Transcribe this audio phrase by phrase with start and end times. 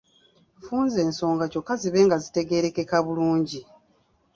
[0.63, 3.61] Funza ensonga kyokka zibe nga zitegeerekeka bulungi.